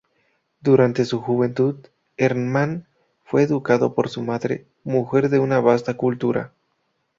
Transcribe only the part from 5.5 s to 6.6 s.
vasta cultura.